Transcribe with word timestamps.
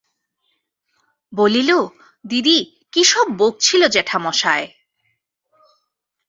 বলিল, 1.33 1.71
দিদি 2.25 2.57
কি 2.93 3.01
সব 3.03 3.27
বকছিল 3.37 3.81
জেঠামশায়। 3.87 4.67